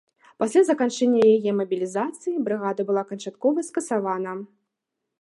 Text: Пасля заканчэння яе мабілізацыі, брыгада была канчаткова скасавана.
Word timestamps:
Пасля 0.43 0.61
заканчэння 0.69 1.21
яе 1.35 1.51
мабілізацыі, 1.59 2.35
брыгада 2.49 2.81
была 2.91 3.07
канчаткова 3.13 3.59
скасавана. 3.73 4.39